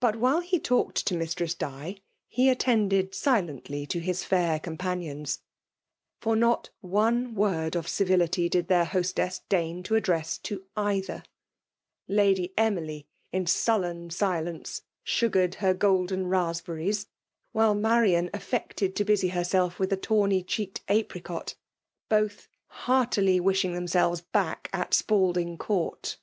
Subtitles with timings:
[0.00, 1.96] But, while he talked tQ Mistress Di,
[2.28, 5.40] he attended silently to his fiuf companions;
[6.20, 11.22] for not one word of civility did their hostess deign to address to either.
[12.06, 16.28] Lady Emily in sullen silence sugared her gpld^a FEMALE DOlKlNATlbN.
[16.28, 17.06] t265 xaa^bcrrlcs,
[17.54, 21.54] wliile Marian affected to busy lietself with a tawny cheelccd apricot;
[22.10, 26.16] both heartily wishing themselves back at Spalding Cotirt.'